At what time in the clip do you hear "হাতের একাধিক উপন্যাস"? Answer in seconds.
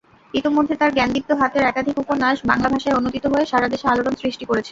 1.41-2.37